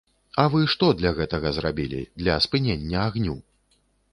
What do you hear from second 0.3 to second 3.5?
А вы што для гэтага зрабілі, для спынення агню?